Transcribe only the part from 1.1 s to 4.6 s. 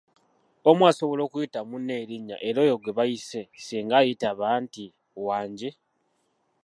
okuyita munne erinnya era oyo gwe bayise singa ayitaba